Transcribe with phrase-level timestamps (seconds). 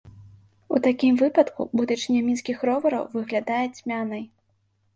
[0.77, 4.29] У такім выпадку будучыня мінскіх ровараў выглядае цьмянай.